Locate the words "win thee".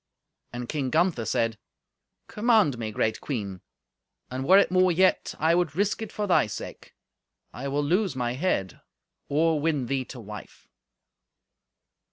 9.61-10.03